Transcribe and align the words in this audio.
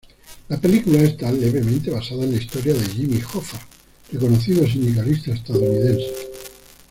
La 0.49 0.57
película 0.59 0.99
está 1.03 1.31
levemente 1.31 1.91
basada 1.91 2.23
en 2.23 2.31
la 2.31 2.41
historia 2.41 2.73
de 2.73 2.83
Jimmy 2.87 3.21
Hoffa, 3.21 3.59
reconocido 4.11 4.65
sindicalista 4.65 5.31
estadounidense. 5.31 6.07